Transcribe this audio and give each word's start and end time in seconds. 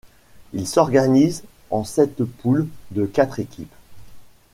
Il 0.53 0.67
s'organise 0.67 1.43
en 1.69 1.83
sept 1.83 2.23
poules 2.23 2.67
de 2.89 3.05
quatre 3.05 3.37
équipes. 3.39 3.71